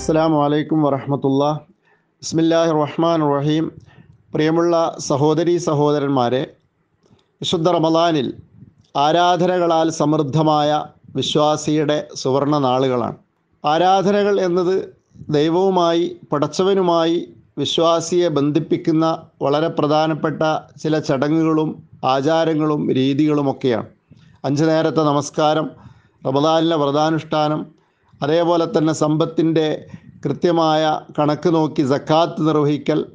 [0.00, 1.44] അസ്സലാമു അലൈക്കും വറഹമത്തുള്ള
[2.22, 3.64] ബിസ്മില്ലാഹി റഹ്മാൻ റഹീം
[4.34, 4.74] പ്രിയമുള്ള
[5.06, 6.40] സഹോദരി സഹോദരന്മാരെ
[7.40, 8.28] വിശുദ്ധ റമദാനിൽ
[9.02, 10.78] ആരാധനകളാൽ സമൃദ്ധമായ
[11.18, 13.16] വിശ്വാസിയുടെ സുവർണ നാളുകളാണ്.
[13.64, 14.74] ആരാധനകൾ എന്നത്
[15.36, 17.18] ദൈവവുമായി പടച്ചവനുമായി
[17.62, 19.04] വിശ്വാസിയെ ബന്ധിപ്പിക്കുന്ന
[19.42, 20.42] വളരെ പ്രധാനപ്പെട്ട
[20.84, 21.70] ചില ചടങ്ങുകളും
[22.14, 23.88] ആചാരങ്ങളും രീതികളുമൊക്കെയാണ്.
[24.44, 25.68] അഞ്ച് നേരത്തെ നമസ്കാരം
[26.28, 27.79] റമദാനിലെ വ്രതാനുഷ്ഠാനം
[28.22, 29.86] അതേപോലെ തന്നെ സമ്പത്തിന്റെ
[30.24, 33.06] കൃത്യമായ കണക്ക് നോക്കി സക്കാത്ത് നിർവഹിക്കൽ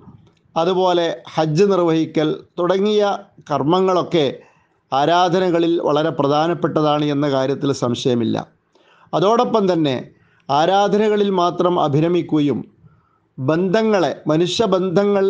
[0.57, 3.17] അതുപോലെ ഹജ്ജ് നിർവഹിക്കൽ തുടങ്ങിയ
[3.51, 4.39] കർമ്മങ്ങളൊക്കെ
[4.93, 8.47] ആരാധനകളിൽ വളരെ പ്രധാനപ്പെട്ടതാണ് എന്ന കാര്യത്തിൽ സംശയമില്ല.
[9.13, 10.09] അതോടൊപ്പം തന്നെ
[10.51, 12.65] ആരാധനകളിൽ മാത്രം അഭിരമിക്കുകയും
[13.39, 15.25] ബന്ധങ്ങളെ മനുഷ്യബന്ധങ്ങൾ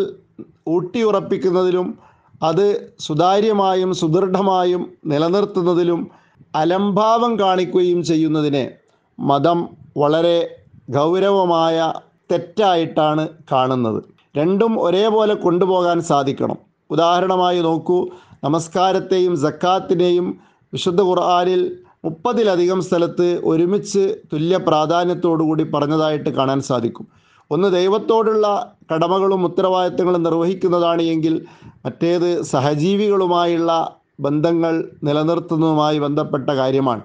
[0.67, 1.97] ഊട്ടിയുറപ്പിക്കുന്നതിലും
[2.43, 6.11] അത് സുതാര്യമായും സുദൃഢമായും നിലനിർത്തുന്നതിലും
[6.55, 8.77] അലംഭാവം കാണിക്കുകയും ചെയ്യുന്നതിനെ
[9.19, 10.55] മതം വളരെ
[10.89, 11.93] ഗൗരവമായ
[12.31, 14.03] തെറ്റായിട്ടാണ് കാണുന്നത്.
[14.37, 16.57] രണ്ടും ഒരേപോലെ കൊണ്ടുപോകാൻ സാധിക്കണം.
[16.89, 18.07] ഉദാഹരണമായി നോക്കൂ.
[18.43, 20.39] നമസ്കാരത്തെയും സക്കാത്തിനെയും
[20.73, 27.07] വിശുദ്ധ ഖുർആാനിൽ മുപ്പതിലധികം സ്ഥലത്ത് ഒരുമിച്ച് തുല്യ പ്രാധാന്യത്തോടുകൂടി പറഞ്ഞതായിട്ട് കാണാൻ സാധിക്കും.
[27.51, 31.45] ഒന്ന് ദൈവത്തോടുള്ള കടമകളും ഉത്തരവാദിത്തങ്ങളും നിർവഹിക്കുന്നതാണ് എങ്കിൽ
[31.85, 37.01] മറ്റേത് സഹജീവികളുമായുള്ള ബന്ധങ്ങൾ നിലനിർത്തുന്നതുമായി ബന്ധപ്പെട്ട കാര്യമാണ്.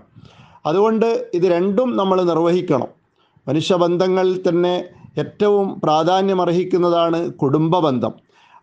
[0.66, 2.88] അതുകൊണ്ട് ഇത് രണ്ടും നമ്മൾ നിർവഹിക്കണം.
[3.48, 4.74] മനുഷ്യബന്ധങ്ങളിൽ തന്നെ
[5.18, 8.12] ഏറ്റവും പ്രാധാന്യമർഹിക്കുന്നതാണ് കുടുംബബന്ധം.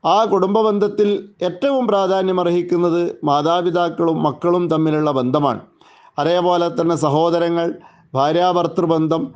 [0.05, 1.09] ആ കുടുംബബന്ധത്തിൽ
[1.41, 5.61] ഏറ്റവും പ്രാധാന്യമർഹിക്കുന്നത് മാതാപിതാക്കളും മക്കളും തമ്മിലുള്ള ബന്ധമാണ്.
[6.19, 7.67] അതേപോലെ തന്നെ സഹോദരങ്ങൾ
[8.13, 9.33] ഭാര്യാഭർത്തൃബന്ധം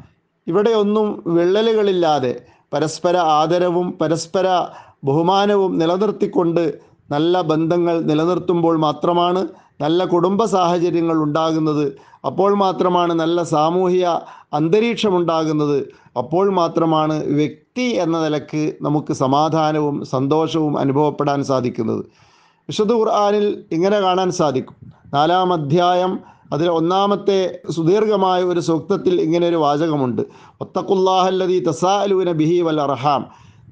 [0.47, 2.31] ഇവിടെയൊന്നും വിള്ളലുകളില്ലാതെ
[2.73, 4.47] പരസ്പര ആദരവും പരസ്പര
[5.03, 6.63] ബഹുമാനവും നിലനിർത്തിക്കൊണ്ട്
[7.09, 9.41] നല്ല ബന്ധങ്ങൾ നിലനിർത്തുമ്പോൾ മാത്രമാണ്
[9.81, 11.85] നല്ല കുടുംബ സാഹചര്യങ്ങൾ ഉണ്ടാകുന്നത്
[12.25, 14.05] അപ്പോൾ മാത്രമാണ് നല്ല സാമൂഹിക
[14.53, 15.77] അന്തരീക്ഷം ഉണ്ടാകുന്നത്
[16.17, 22.03] അപ്പോൾ മാത്രമാണ് വ്യക്തി എന്ന നിലയ്ക്ക് നമുക്ക് സമാധാനവും സന്തോഷവും അനുഭവപ്പെടാൻ സാധിക്കുന്നത്.
[22.69, 24.75] വിശുദ്ധ ഖുർആാനിൽ ഇങ്ങനെ കാണാൻ സാധിക്കും.
[25.13, 26.19] നാലാം അധ്യായം
[26.53, 27.39] അതിൽ ഒന്നാമത്തെ
[27.69, 30.21] സുദീർഘമായ ഒരു സൂക്തത്തിൽ ഇങ്ങനെ ഒരു വാചകമുണ്ട്.
[30.61, 33.21] ഒത്തക്കുല്ലാഹല്ലതി തസാലൂന ബിഹി വൽ അർഹാം.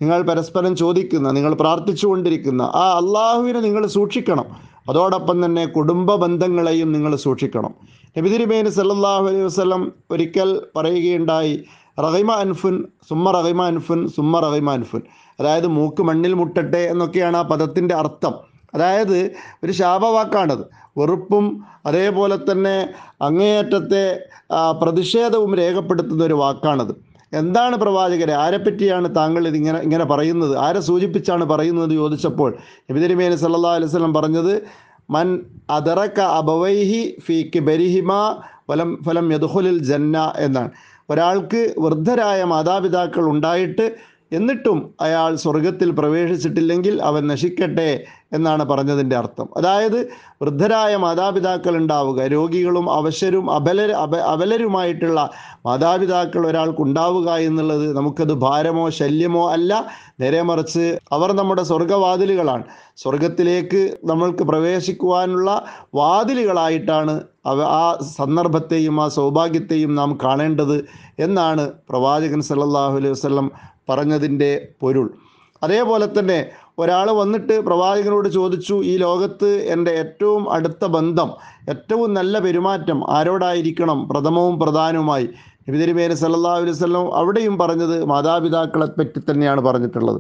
[0.01, 4.45] നിങ്ങൾ പരസ്പരം ചോദിക്കുന്ന നിങ്ങൾ പ്രാർത്ഥിച്ചുകൊണ്ടിരിക്കുന്ന ആ അള്ളാഹുവിനെ നിങ്ങൾ സൂക്ഷിക്കണം.
[4.89, 7.73] അതോടൊപ്പം തന്നെ കുടുംബ ബന്ധങ്ങളെയും നിങ്ങൾ സൂക്ഷിക്കണം.
[8.17, 11.63] നബിതിരുമേന് സല്ലാഹു അലൈഹി വസ്ലം ഒരിക്കൽ പറയുകയുണ്ടായി
[11.99, 12.75] റഹിമ അൻഫുൻ
[13.09, 15.01] സുമ്മ റഹിമ അൻഫുൻ സുമ്മ റഹിമ അൻഫുൻ.
[15.39, 18.33] അതായത് മൂക്ക് മണ്ണിൽ മുട്ടട്ടെ എന്നൊക്കെയാണ് ആ പദത്തിന്റെ അർത്ഥം.
[18.73, 19.17] അതായത്
[19.63, 20.63] ഒരു ശാപവാക്കാണത്.
[20.97, 21.45] വെറുപ്പും
[21.85, 22.75] അതേപോലെ തന്നെ
[23.21, 24.03] അങ്ങേയറ്റത്തെ
[24.83, 27.08] പ്രതിഷേധവും രേഖപ്പെടുത്തുന്ന ഒരു വാക്കാണത്.
[27.33, 28.33] എന്താണ് പ്രവാചകരെ?
[28.33, 30.57] ആരെപ്പറ്റിയാണ് താങ്കൾ ഇതിങ്ങനെ ഇങ്ങനെ പറയുന്നത്?
[30.57, 32.57] ആരെ സൂചിപ്പിച്ചാണ് പറയുന്നത് ചോദിച്ചപ്പോൾ
[32.89, 34.53] നബിതിരിമേനി സല്ലാ അലൈഹി സ്വലം പറഞ്ഞത്
[35.11, 35.27] മൻ
[35.69, 38.11] അതറക്ക അബവൈഹി ഫി കിബരിഹിമ
[38.69, 40.71] ഫലം ഫലം യദുഹുലിൽ ജന്ന എന്നാണ്.
[41.09, 43.85] ഒരാൾക്ക് വൃദ്ധരായ മാതാപിതാക്കൾ ഉണ്ടായിട്ട്
[44.31, 47.91] എന്നിട്ടും അയാൾ സ്വർഗത്തിൽ പ്രവേശിച്ചിട്ടില്ലെങ്കിൽ അവൻ നശിക്കട്ടെ
[48.33, 49.47] എന്നാണ് പറഞ്ഞതിന്റെ അർത്ഥം.
[49.57, 49.97] അതായത്
[50.41, 55.19] വൃദ്ധരായ മാതാപിതാക്കൾ ഉണ്ടാവുക രോഗികളും അവശരും അബല അബ അബലരുമായിട്ടുള്ള
[55.65, 59.71] മാതാപിതാക്കൾ ഒരാൾക്ക് ഉണ്ടാവുക എന്നുള്ളത് നമുക്കത് ഭാരമോ ശല്യമോ അല്ല.
[60.19, 62.63] നേരെ മറിച്ച് അവർ നമ്മുടെ സ്വർഗവാതിലുകളാണ്
[62.97, 65.49] സ്വർഗത്തിലേക്ക് നമ്മൾക്ക് പ്രവേശിക്കുവാനുള്ള
[65.95, 67.15] വാതിലുകളായിട്ടാണ്
[67.57, 70.77] ആ സന്ദർഭത്തെയും ആ സൗഭാഗ്യത്തെയും നാം കാണേണ്ടത്
[71.19, 73.51] എന്നാണ് പ്രവാചകൻ സല്ലല്ലാഹു അലൈഹി വസ്ലം
[73.89, 75.07] പറഞ്ഞതിന്റെ പൊരുൾ.
[75.61, 76.39] അതേപോലെ തന്നെ
[76.77, 81.29] ഒരാൾ വന്നിട്ട് പ്രവാചകനോട് ചോദിച്ചു ഈ ലോകത്ത് എന്റെ ഏറ്റവും അടുത്ത ബന്ധം
[81.69, 84.07] ഏറ്റവും നല്ല പെരുമാറ്റം ആരോടായിരിക്കണം?
[84.11, 85.27] പ്രഥമവും പ്രധാനവുമായി
[85.69, 90.19] നബിതിരിമേന് സല്ലാ അലൈഹി വല്ലം അവിടെയും പറഞ്ഞത് മാതാപിതാക്കളെ പറ്റി തന്നെയാണ് പറഞ്ഞിട്ടുള്ളത്.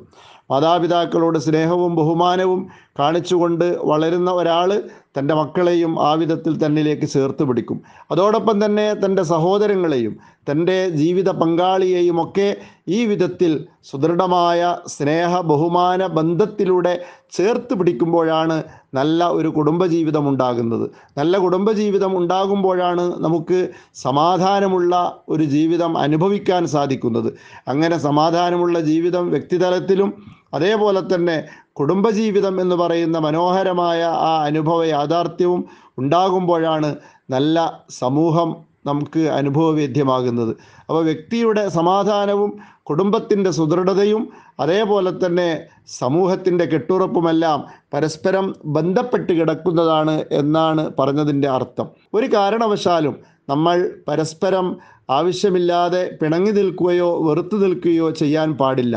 [0.49, 2.61] മാതാപിതാക്കളോട് സ്നേഹവും ബഹുമാനവും
[2.99, 4.69] കാണിച്ചുകൊണ്ട് വളരുന്ന ഒരാൾ
[5.17, 7.77] തന്റെ മക്കളെയും ആ വിധത്തിൽ തന്നിലേക്ക് ചേർത്ത് പിടിക്കും.
[8.11, 10.13] അതോടൊപ്പം തന്നെ തന്റെ സഹോദരങ്ങളെയും
[10.49, 13.51] തന്റെ ജീവിത പങ്കാളിയെയും ഒക്കെ ഈ വിധത്തിൽ
[13.89, 16.93] സുദൃഢമായ സ്നേഹ ബഹുമാന ബന്ധത്തിലൂടെ
[17.37, 18.57] ചേർത്ത് പിടിക്കുമ്പോഴാണ്
[18.93, 20.85] നല്ല ഒരു കുടുംബജീവിതം ഉണ്ടാകുന്നത്.
[21.17, 23.59] നല്ല കുടുംബജീവിതം ഉണ്ടാകുമ്പോഴാണ് നമുക്ക്
[23.95, 24.93] സമാധാനമുള്ള
[25.29, 27.29] ഒരു ജീവിതം അനുഭവിക്കാൻ സാധിക്കുന്നത്.
[27.67, 30.11] അങ്ങനെ സമാധാനമുള്ള ജീവിതം വ്യക്തിതലത്തിലും
[30.53, 35.65] അതേപോലെ തന്നെ കുടുംബജീവിതം എന്ന് പറയുന്ന മനോഹരമായ ആ അനുഭവ യാഥാർത്ഥ്യവും
[35.97, 36.95] ഉണ്ടാകുമ്പോഴാണ്
[37.29, 40.55] നല്ല സമൂഹം നമുക്ക് അനുഭവവേദ്യമാകുന്നത്.
[40.89, 42.51] അപ്പോൾ വ്യക്തിയുടെ സമാധാനവും
[42.83, 44.29] കുടുംബത്തിന്റെ സുദൃഢതയും
[44.59, 47.59] അതേപോലെ തന്നെ സമൂഹത്തിന്റെ കെട്ടുറപ്പുമെല്ലാം
[47.93, 51.87] പരസ്പരം ബന്ധപ്പെട്ട് കിടക്കുന്നതാണ് എന്നാണ് പറഞ്ഞതിന്റെ അർത്ഥം.
[52.13, 53.15] ഒരു കാരണവശാലും
[53.49, 54.77] നമ്മൾ പരസ്പരം
[55.09, 58.95] ആവശ്യമില്ലാതെ പിണങ്ങി നിൽക്കുകയോ വെറുത്തു നിൽക്കുകയോ ചെയ്യാൻ പാടില്ല.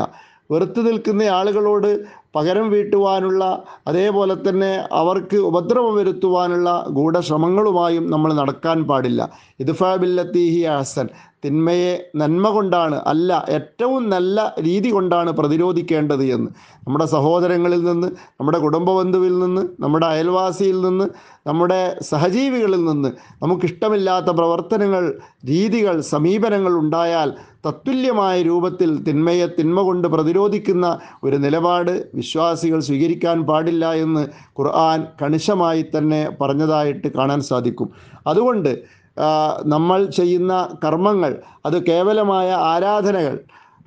[0.51, 1.89] വെറുത്തു നിൽക്കുന്ന ആളുകളോട്
[2.35, 3.43] പകരം വീട്ടുവാനുള്ള
[3.87, 9.21] അതേപോലെ തന്നെ അവർക്ക് ഉപദ്രവം വരുത്തുവാനുള്ള ഗൂഢശ്രമങ്ങളുമായും നമ്മൾ നടക്കാൻ പാടില്ല.
[9.59, 11.09] ഇദ്ഫാബില്ലത്തിഹി അഹസൻ.
[11.45, 16.49] തിന്മയെ നന്മ കൊണ്ടാണ് അല്ല ഏറ്റവും നല്ല രീതി കൊണ്ടാണ് പ്രതിരോധിക്കേണ്ടത് എന്ന്.
[16.85, 18.07] നമ്മുടെ സഹോദരങ്ങളിൽ നിന്ന്
[18.39, 21.07] നമ്മുടെ കുടുംബ ബന്ധുവിൽ നിന്ന് നമ്മുടെ അയൽവാസിയിൽ നിന്ന്
[21.47, 23.09] നമ്മുടെ സഹജീവികളിൽ നിന്ന്
[23.43, 25.03] നമുക്കിഷ്ടമില്ലാത്ത പ്രവർത്തനങ്ങൾ
[25.45, 27.31] രീതികൾ സമീപനങ്ങൾ ഉണ്ടായാൽ
[27.65, 30.85] തത്തുല്യമായ രൂപത്തിൽ തിന്മയെ തിന്മ കൊണ്ട് പ്രതിരോധിക്കുന്ന
[31.23, 34.23] ഒരു നിലപാട് വിശ്വാസികൾ സ്വീകരിക്കാൻ പാടില്ല എന്ന്
[34.59, 37.89] ഖുർആൻ കണിശമായി തന്നെ പറഞ്ഞതായിട്ട് കാണാൻ സാധിക്കും.
[38.27, 39.02] അതുകൊണ്ട്
[39.65, 41.31] നമ്മൾ ചെയ്യുന്ന കർമ്മങ്ങൾ
[41.65, 43.35] അത് കേവലമായ ആരാധനകൾ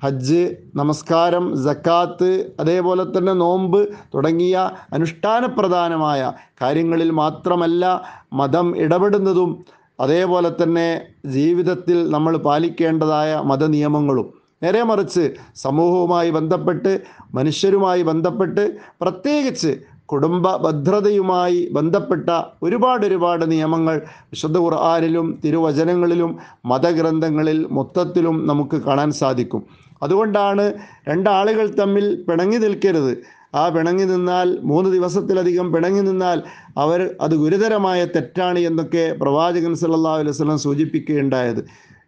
[0.01, 0.41] ഹജ്ജ്
[0.75, 2.29] നമസ്കാരം ജക്കാത്ത്
[2.59, 3.79] അതേപോലെ തന്നെ നോമ്പ്
[4.13, 4.57] തുടങ്ങിയ
[4.93, 6.21] അനുഷ്ഠാനപ്രധാനമായ
[6.61, 7.85] കാര്യങ്ങളിൽ മാത്രമല്ല
[8.33, 9.51] മതം ഇടപെടുന്നതും
[9.99, 10.89] അതേപോലെ തന്നെ
[11.27, 14.27] ജീവിതത്തിൽ നമ്മൾ പാലിക്കേണ്ടതായ മതനിയമങ്ങളും
[14.63, 15.23] നേരെ മറിച്ച്
[15.55, 16.91] സമൂഹവുമായി ബന്ധപ്പെട്ട്
[17.33, 18.63] മനുഷ്യരുമായി ബന്ധപ്പെട്ട്
[18.99, 19.71] പ്രത്യേകിച്ച്
[20.07, 22.29] കുടുംബ ഭദ്രതയുമായി ബന്ധപ്പെട്ട
[22.63, 23.95] ഒരുപാട് ഒരുപാട് നിയമങ്ങൾ
[24.31, 26.31] വിശുദ്ധ ഖുർആാനിലും തിരുവചനങ്ങളിലും
[26.65, 29.63] മതഗ്രന്ഥങ്ങളിൽ മൊത്തത്തിലും നമുക്ക് കാണാൻ സാധിക്കും.
[30.03, 30.65] അതുകൊണ്ടാണ്
[31.09, 33.13] രണ്ടാളുകൾ തമ്മിൽ പിണങ്ങി നിൽക്കരുത്.
[33.55, 36.37] ആ പിണങ്ങി നിന്നാൽ മൂന്ന് ദിവസത്തിലധികം പിണങ്ങി നിന്നാൽ
[36.77, 41.61] അവർ അത് ഗുരുതരമായ തെറ്റാണ് എന്നൊക്കെ പ്രവാചകൻ സല്ലാ അലൈഹി വസല്ലം സൂചിപ്പിക്കുകയുണ്ടായത്.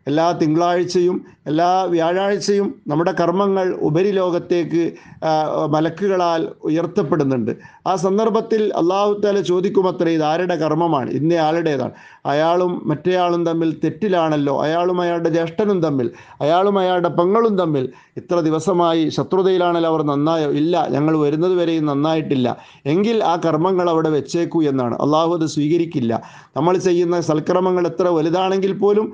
[0.09, 1.17] എല്ലാ തിങ്കളാഴ്ചയും
[1.49, 4.83] എല്ലാ വ്യാഴാഴ്ചയും നമ്മുടെ കർമ്മങ്ങൾ ഉപരിലോകത്തേക്ക്
[5.75, 7.51] മലക്കുകളാൽ ഉയർത്തപ്പെടുന്നുണ്ട്.
[7.87, 11.09] ആ സന്ദർഭത്തിൽ അള്ളാഹു താല ചോദിക്കുമത്രേ ഇത് ആരുടെ കർമ്മമാണ്?
[11.19, 11.95] ഇന്ന ആളുടേതാണ്.
[12.25, 14.55] അയാളും മറ്റേയാളും തമ്മിൽ തെറ്റിലാണല്ലോ.
[14.65, 16.07] അയാളും അയാളുടെ ജ്യേഷ്ഠനും തമ്മിൽ
[16.41, 17.85] അയാളും അയാളുടെ പെങ്ങളും തമ്മിൽ
[18.21, 22.47] ഇത്ര ദിവസമായി ശത്രുതയിലാണല്ലോ അവർ നന്നായോ ഇല്ല ഞങ്ങൾ വരുന്നത് വരെയും നന്നായിട്ടില്ല.
[22.93, 24.95] എങ്കിൽ ആ കർമ്മങ്ങൾ അവിടെ വെച്ചേക്കൂ എന്നാണ്.
[25.05, 26.13] അള്ളാഹു അത് സ്വീകരിക്കില്ല.
[26.57, 29.07] നമ്മൾ ചെയ്യുന്ന സൽക്രമങ്ങൾ എത്ര വലുതാണെങ്കിൽ പോലും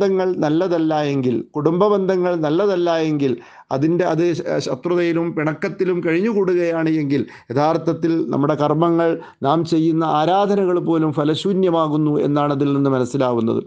[0.00, 3.32] വ്യക്തിബന്ധങ്ങൾ നല്ലതല്ല എങ്കിൽ കുടുംബ ബന്ധങ്ങൾ നല്ലതല്ല എങ്കിൽ
[3.72, 4.22] അതിന്റെ അത്
[4.66, 9.10] ശത്രുതയിലും പിണക്കത്തിലും കഴിഞ്ഞുകൂടുകയാണ് എങ്കിൽ യഥാർത്ഥത്തിൽ നമ്മുടെ കർമ്മങ്ങൾ
[9.42, 13.62] നാം ചെയ്യുന്ന ആരാധനകൾ പോലും ഫലശൂന്യമാകുന്നു എന്നാണ് അതിൽ നിന്ന് മനസ്സിലാവുന്നത്.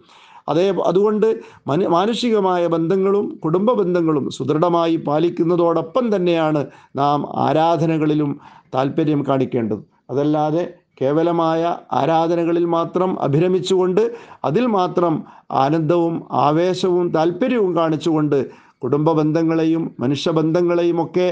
[0.49, 1.27] അതേ അതുകൊണ്ട്
[1.67, 6.61] മനു മാനുഷികമായ ബന്ധങ്ങളും കുടുംബ ബന്ധങ്ങളും സുദൃഢമായി പാലിക്കുന്നതോടൊപ്പം തന്നെയാണ്
[6.95, 8.31] നാം ആരാധനകളിലും
[8.75, 9.83] താല്പര്യം കാണിക്കേണ്ടത്.
[10.11, 10.63] അതല്ലാതെ
[11.03, 11.61] കേവലമായ
[12.01, 14.03] ആരാധനകളിൽ മാത്രം അഭിരമിച്ചുകൊണ്ട്
[14.45, 15.15] അതിൽ മാത്രം
[15.63, 16.17] ആനന്ദവും
[16.47, 18.37] ആവേശവും താല്പര്യവും കാണിച്ചുകൊണ്ട്
[18.83, 21.27] കുടുംബ ബന്ധങ്ങളെയും മനുഷ്യബന്ധങ്ങളെയും ഒക്കെ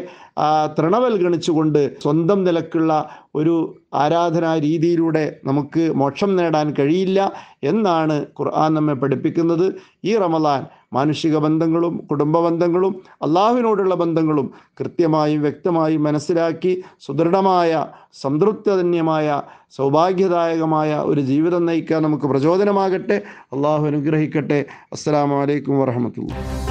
[0.78, 2.92] തൃണവൽഗണിച്ചുകൊണ്ട് സ്വന്തം നിലക്കുള്ള
[3.36, 3.56] ഒരു
[3.94, 7.20] ആരാധനാ രീതിയിലൂടെ നമുക്ക് മോക്ഷം നേടാൻ കഴിയില്ല
[7.64, 9.68] എന്നാണ് ഖുർആൻ നമ്മെ പഠിപ്പിക്കുന്നത്.
[10.10, 10.62] ഈ റമദാൻ
[10.94, 19.42] മാനുഷിക ബന്ധങ്ങളും കുടുംബ ബന്ധങ്ങളും അള്ളാഹുവിനോടുള്ള ബന്ധങ്ങളും കൃത്യമായും വ്യക്തമായും മനസ്സിലാക്കി സുദൃഢമായ സംതൃപ്തധന്യമായ
[19.72, 23.22] സൗഭാഗ്യദായകമായ ഒരു ജീവിതം നയിക്കാൻ നമുക്ക് പ്രചോദനമാകട്ടെ.
[23.54, 24.66] അള്ളാഹു അനുഗ്രഹിക്കട്ടെ.
[24.92, 26.71] അസ്സാം വലൈക്കും വറഹമത്തുള്ള